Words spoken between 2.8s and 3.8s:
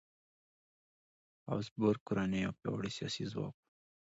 سیاسي ځواک و.